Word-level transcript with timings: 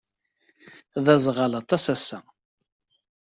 D 1.03 1.05
aẓɣal 1.15 1.53
aṭas 1.61 1.85
ass-a. 1.95 2.19